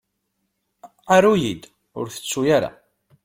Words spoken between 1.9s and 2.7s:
ur tettuy